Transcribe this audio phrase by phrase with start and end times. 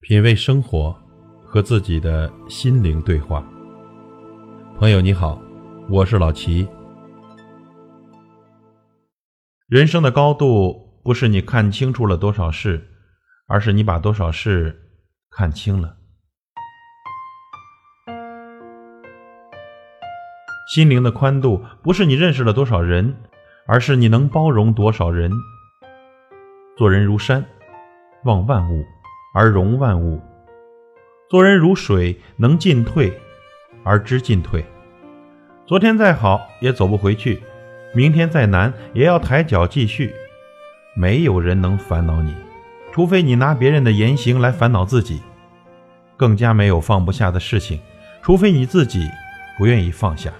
[0.00, 0.96] 品味生活，
[1.44, 3.44] 和自己的心灵对话。
[4.78, 5.42] 朋友你好，
[5.90, 6.66] 我是老齐。
[9.66, 12.88] 人生的高度不是你看清楚了多少事，
[13.48, 14.80] 而是你把多少事
[15.30, 15.96] 看清了。
[20.72, 23.14] 心灵的宽度不是你认识了多少人，
[23.66, 25.32] 而是你能包容多少人。
[26.76, 27.44] 做人如山，
[28.24, 28.84] 望万物。
[29.38, 30.20] 而容万物，
[31.30, 33.16] 做人如水，能进退
[33.84, 34.64] 而知进退。
[35.64, 37.40] 昨天再好也走不回去，
[37.94, 40.12] 明天再难也要抬脚继续。
[40.96, 42.34] 没有人能烦恼你，
[42.90, 45.20] 除非你拿别人的言行来烦恼自己。
[46.16, 47.78] 更加没有放不下的事情，
[48.20, 49.08] 除非你自己
[49.56, 50.32] 不愿意放下。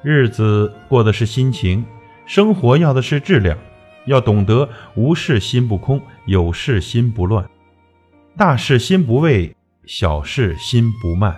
[0.00, 1.84] 日子过的是心情，
[2.24, 3.58] 生活要的是质量。
[4.06, 7.48] 要懂得无事心不空，有事心不乱，
[8.36, 11.36] 大事心不畏，小事心不慢。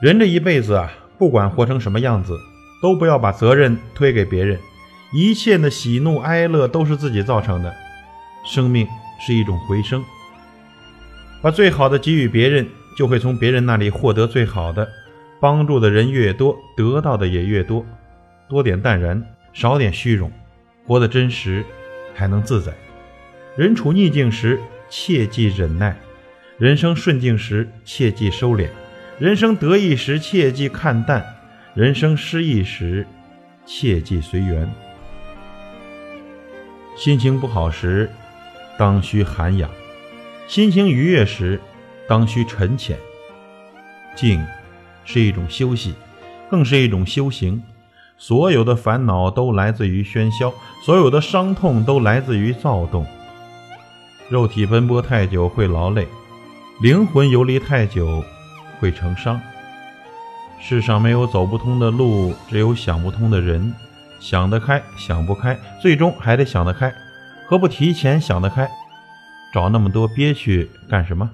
[0.00, 2.38] 人这一辈子啊，不管活成什么样子，
[2.82, 4.58] 都不要把责任推给别人。
[5.12, 7.72] 一切的喜怒哀乐都是自己造成的。
[8.44, 8.86] 生命
[9.20, 10.04] 是一种回声，
[11.40, 14.88] 把最好的给予别人，就会从别人那里获得最好的。
[15.40, 17.84] 帮助的人越多，得到的也越多。
[18.48, 20.30] 多点淡然，少点虚荣。
[20.86, 21.64] 活得真实，
[22.16, 22.72] 才能自在。
[23.56, 25.94] 人处逆境时，切忌忍耐；
[26.58, 28.68] 人生顺境时，切忌收敛；
[29.18, 31.22] 人生得意时，切忌看淡；
[31.74, 33.06] 人生失意时，
[33.64, 34.68] 切忌随缘。
[36.96, 38.10] 心情不好时，
[38.78, 39.68] 当需涵养；
[40.46, 41.60] 心情愉悦时，
[42.08, 42.98] 当需沉潜。
[44.14, 44.44] 静，
[45.04, 45.94] 是一种休息，
[46.50, 47.62] 更是一种修行。
[48.16, 53.04] 所有的烦恼都来自于喧嚣，所有的伤痛都来自于躁动。
[54.28, 56.08] 肉体奔波太久会劳累，
[56.80, 58.24] 灵魂游离太久
[58.80, 59.40] 会成伤。
[60.60, 63.74] 世上没有走不通的路，只有想不通的人。
[64.20, 66.90] 想得开，想不开，最终还得想得开。
[67.46, 68.66] 何不提前想得开？
[69.52, 71.28] 找那么多憋屈干什么？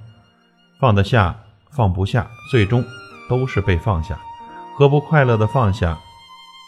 [0.80, 1.36] 放得下，
[1.70, 2.84] 放不下，最终
[3.28, 4.18] 都是被放下。
[4.76, 5.96] 何不快乐的放下？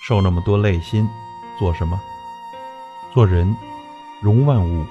[0.03, 1.09] 受那么多累心，
[1.59, 2.01] 做什么？
[3.15, 3.57] 做人，
[4.21, 4.85] 容万物，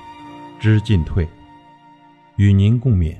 [0.57, 1.27] 知进退。
[2.38, 3.17] 与您共勉。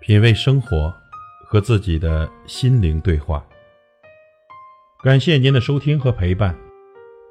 [0.00, 0.92] 品味生活，
[1.46, 3.42] 和自己的心灵对话。
[5.02, 6.54] 感谢您的收听和陪伴。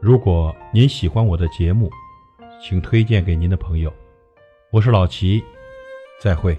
[0.02, 1.92] 如果您喜欢我的节目，
[2.62, 3.94] 请推荐给您的朋友。
[4.72, 5.44] 我是老齐，
[6.22, 6.58] 再会。